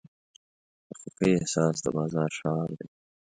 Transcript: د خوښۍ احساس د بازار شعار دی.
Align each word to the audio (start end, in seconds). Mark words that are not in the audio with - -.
د 0.87 0.89
خوښۍ 0.99 1.31
احساس 1.37 1.75
د 1.81 1.87
بازار 1.97 2.29
شعار 2.39 2.69
دی. 2.79 2.87